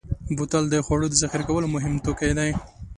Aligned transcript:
بوتل 0.35 0.63
د 0.69 0.75
خوړو 0.85 1.07
د 1.09 1.15
ذخیره 1.21 1.43
کولو 1.49 1.67
مهم 1.75 1.93
توکی 2.05 2.31
دی. 2.37 2.49